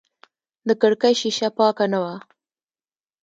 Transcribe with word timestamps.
د 0.67 0.69
کړکۍ 0.81 1.13
شیشه 1.21 1.49
پاکه 1.57 1.85
نه 1.91 1.99
وه. 2.03 2.15